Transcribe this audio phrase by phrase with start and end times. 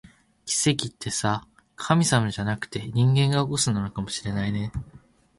[0.47, 4.71] 奇跡ってさ、神様じゃなくて、人間が起こすものなのかもしれないね